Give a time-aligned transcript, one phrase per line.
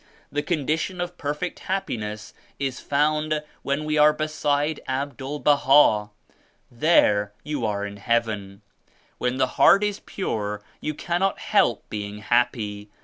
[0.31, 6.09] The condi tion of perfect happiness is found when we are beside ABDUL Baha.
[6.71, 8.63] There you are in Heaven.
[9.19, 12.89] When the heart is pure you cannot help being happy.